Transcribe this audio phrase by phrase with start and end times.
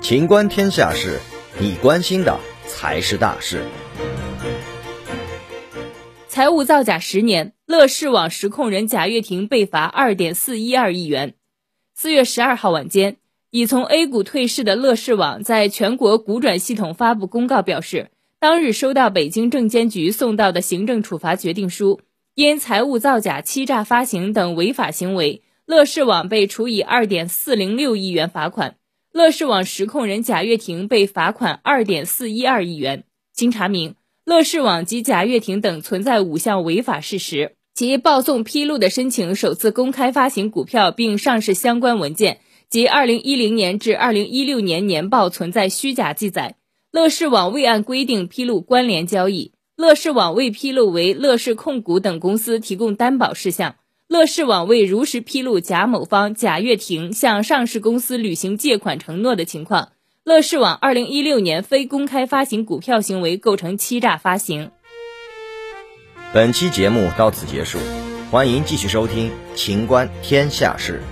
[0.00, 1.18] 情观天下事，
[1.60, 3.62] 你关心的才是大事。
[6.28, 11.34] 财务造假十年，乐视网实控人贾跃亭被罚二点四一二亿元。
[11.94, 13.16] 四月十二号晚间，
[13.50, 22.00] 已从 A 股退市的乐视网在全国股转系统发布公告，表示当日收到北京证监局送到的行政处罚决定书，
[22.34, 28.76] 因财务造假、欺诈发行等违法行为，乐视网被处以二点四零六亿元罚款，
[29.12, 33.04] 乐视网实控人贾跃亭被罚款二点四一二亿元。
[33.34, 33.94] 经查明。
[34.24, 42.40] 乐视网及贾跃亭等存在五项违法事实：其报送披露的申请首次公开发行股票并上市相关文件
[42.70, 46.54] 及二零一零年至二零一六年年报存在虚假记载；
[46.90, 53.72] 乐视网未按规定披露关联交易；乐视网未披露为乐视控股等公司提供担保事项；
[54.08, 59.90] 乐视网未如实披露贾某方、贾跃亭向上市公司履行借款承诺的情况。
[60.24, 64.70] 乐视网二零一六年非公开发行股票行为构成欺诈发行。
[66.32, 67.78] 本期节目到此结束，
[68.30, 71.02] 欢迎继续收听《情观天下事》。